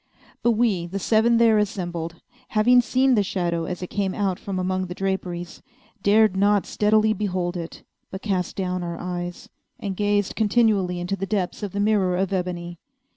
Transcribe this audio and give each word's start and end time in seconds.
But 0.41 0.53
we, 0.53 0.87
the 0.87 0.97
seven 0.97 1.37
there 1.37 1.59
assembled, 1.59 2.15
having 2.47 2.81
seen 2.81 3.13
the 3.13 3.21
shadow 3.21 3.65
as 3.65 3.83
it 3.83 3.91
came 3.91 4.15
out 4.15 4.39
from 4.39 4.57
among 4.57 4.87
the 4.87 4.95
draperies, 4.95 5.61
dared 6.01 6.35
not 6.35 6.65
steadily 6.65 7.13
behold 7.13 7.55
it, 7.55 7.83
but 8.09 8.23
cast 8.23 8.55
down 8.55 8.81
our 8.81 8.97
eyes, 8.97 9.47
and 9.79 9.95
gazed 9.95 10.35
continually 10.35 10.99
into 10.99 11.15
the 11.15 11.27
depths 11.27 11.61
of 11.61 11.71
the 11.71 11.79
mirror 11.79 12.17
of 12.17 12.33
ebony. 12.33 12.79